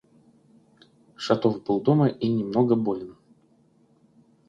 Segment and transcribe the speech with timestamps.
[1.15, 3.15] Шатов был дома и немного болен.